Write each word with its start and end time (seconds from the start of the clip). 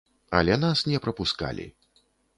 Але 0.37 0.55
нас 0.63 0.79
не 0.93 1.01
прапускалі. 1.05 1.67